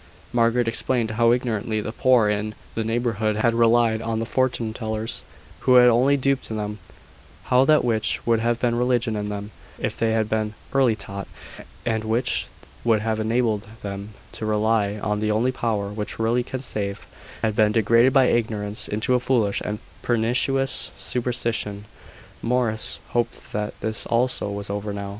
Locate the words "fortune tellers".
4.25-5.21